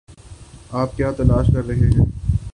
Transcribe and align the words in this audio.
آپ 0.71 0.97
کیا 0.97 1.11
تلاش 1.11 1.47
کر 1.53 1.65
رہے 1.67 1.75
ہیں؟ 1.75 2.05